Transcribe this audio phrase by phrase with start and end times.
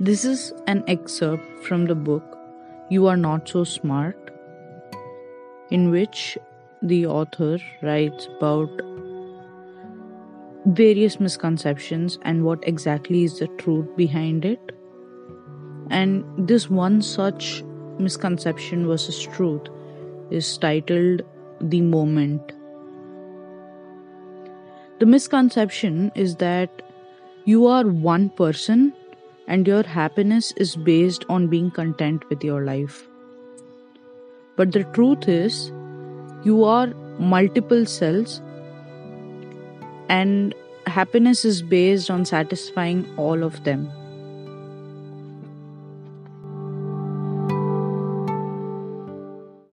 [0.00, 2.38] This is an excerpt from the book
[2.88, 4.30] You Are Not So Smart,
[5.70, 6.38] in which
[6.80, 8.70] the author writes about
[10.66, 14.70] various misconceptions and what exactly is the truth behind it.
[15.90, 17.64] And this one such
[17.98, 19.66] misconception versus truth
[20.30, 21.22] is titled
[21.60, 22.52] The Moment.
[25.00, 26.82] The misconception is that
[27.46, 28.92] you are one person
[29.48, 33.08] and your happiness is based on being content with your life.
[34.56, 35.72] But the truth is,
[36.44, 36.88] you are
[37.18, 38.40] multiple cells
[40.08, 40.54] and
[40.86, 43.90] happiness is based on satisfying all of them.